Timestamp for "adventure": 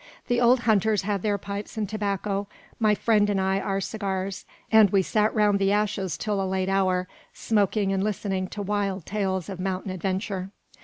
9.91-10.49